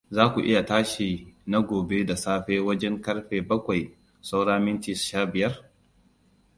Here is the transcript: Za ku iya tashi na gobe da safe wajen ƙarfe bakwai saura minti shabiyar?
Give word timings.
Za 0.15 0.23
ku 0.33 0.39
iya 0.49 0.61
tashi 0.69 1.09
na 1.51 1.59
gobe 1.67 2.05
da 2.05 2.15
safe 2.15 2.59
wajen 2.59 3.01
ƙarfe 3.01 3.41
bakwai 3.47 3.91
saura 4.21 4.59
minti 4.59 4.95
shabiyar? 4.95 5.71